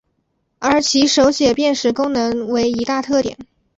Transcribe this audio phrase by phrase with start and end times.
[0.57, 3.37] 而其手写辨识功能为一大特点。